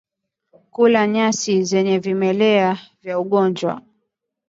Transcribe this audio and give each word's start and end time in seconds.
Kula 0.73 1.01
nyasi 1.13 1.53
zenye 1.63 1.99
vimelea 1.99 2.79
vya 3.01 3.19
ugonjwa 3.19 3.81